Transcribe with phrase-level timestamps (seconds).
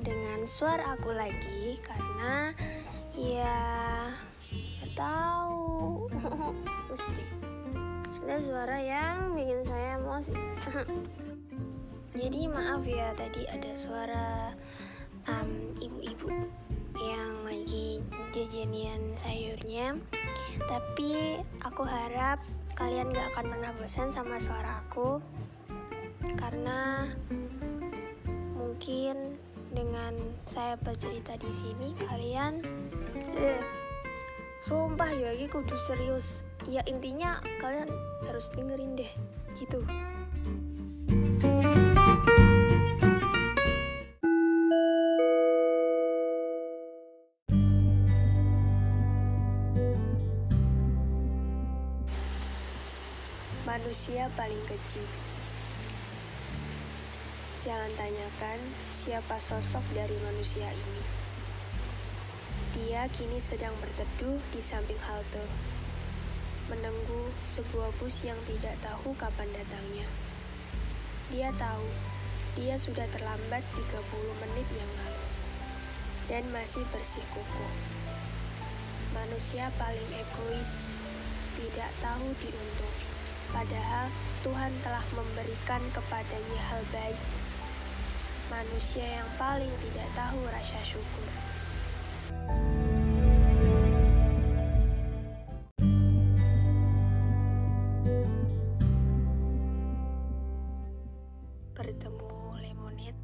[0.00, 2.56] dengan suara aku lagi karena
[3.12, 3.58] ya
[4.94, 6.06] tahu.
[6.92, 7.24] Mesti.
[8.22, 10.34] Ada suara yang bikin saya emosi.
[12.20, 14.52] Jadi maaf ya tadi ada suara
[15.26, 15.50] um,
[15.80, 16.28] ibu-ibu
[17.02, 17.98] yang lagi
[18.30, 19.98] jajanian sayurnya.
[20.68, 22.38] Tapi aku harap
[22.78, 25.18] kalian gak akan pernah bosan sama suara aku.
[26.38, 27.10] Karena
[28.54, 29.34] mungkin
[29.72, 30.12] dengan
[30.44, 32.60] saya bercerita di sini kalian
[33.40, 33.60] eh,
[34.60, 36.44] sumpah ya ini kudu serius.
[36.68, 37.90] Ya intinya kalian
[38.28, 39.12] harus dengerin deh
[39.58, 39.82] gitu.
[53.66, 55.31] Manusia paling kecil
[57.62, 58.58] Jangan tanyakan
[58.90, 61.02] siapa sosok dari manusia ini.
[62.74, 65.46] Dia kini sedang berteduh di samping halte,
[66.66, 70.10] menunggu sebuah bus yang tidak tahu kapan datangnya.
[71.30, 71.86] Dia tahu
[72.58, 75.26] dia sudah terlambat 30 menit yang lalu
[76.26, 77.72] dan masih bersikukuh.
[79.14, 80.90] Manusia paling egois,
[81.62, 82.96] tidak tahu diuntung.
[83.54, 84.10] Padahal
[84.42, 87.22] Tuhan telah memberikan kepadanya hal baik
[88.52, 91.28] manusia yang paling tidak tahu rasa syukur.
[101.72, 103.16] Bertemu lemonade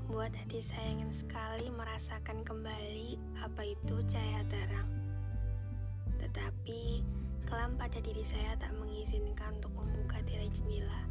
[0.00, 4.88] membuat hati saya ingin sekali merasakan kembali apa itu cahaya terang.
[6.16, 7.04] Tetapi
[7.44, 11.04] kelam pada diri saya tak mengizinkan untuk membuka tirai jendela.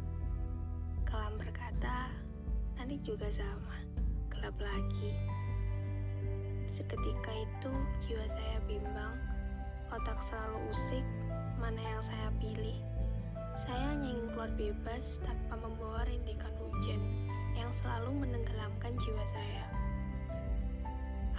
[1.06, 2.25] Kelam berkata,
[2.76, 3.80] nanti juga sama,
[4.28, 5.16] gelap lagi.
[6.68, 7.72] Seketika itu
[8.04, 9.16] jiwa saya bimbang,
[9.88, 11.04] otak selalu usik,
[11.56, 12.76] mana yang saya pilih.
[13.56, 17.00] Saya hanya ingin keluar bebas tanpa membawa rintikan hujan
[17.56, 19.64] yang selalu menenggelamkan jiwa saya.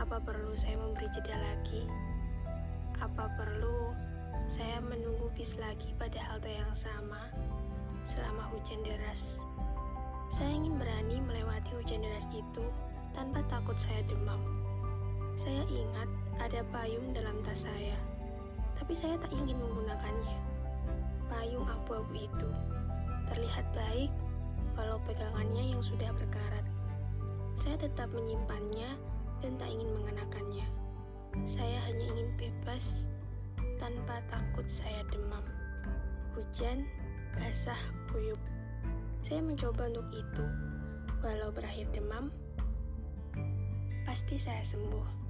[0.01, 1.85] Apa perlu saya memberi jeda lagi?
[2.97, 3.93] Apa perlu
[4.49, 7.29] saya menunggu bis lagi pada halte yang sama
[8.01, 9.45] selama hujan deras?
[10.37, 12.61] Saya ingin berani melewati hujan deras itu
[13.09, 14.37] tanpa takut saya demam.
[15.33, 16.05] Saya ingat
[16.37, 17.97] ada payung dalam tas saya,
[18.77, 20.37] tapi saya tak ingin menggunakannya.
[21.25, 22.49] Payung abu-abu itu
[23.33, 24.13] terlihat baik
[24.77, 26.69] walau pegangannya yang sudah berkarat.
[27.57, 28.93] Saya tetap menyimpannya
[29.41, 30.69] dan tak ingin mengenakannya.
[31.49, 33.09] Saya hanya ingin bebas
[33.81, 35.41] tanpa takut saya demam.
[36.37, 36.85] Hujan
[37.41, 37.81] basah
[38.13, 38.37] kuyup.
[39.27, 40.45] Saya mencoba untuk itu,
[41.19, 42.31] walau berakhir demam,
[44.07, 45.26] pasti saya sembuh.